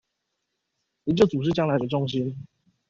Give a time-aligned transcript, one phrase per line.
[1.03, 2.35] 研究組是將來的重心